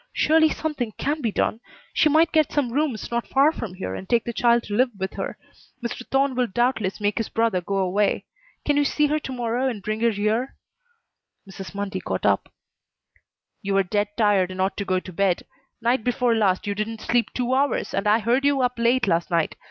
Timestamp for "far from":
3.27-3.75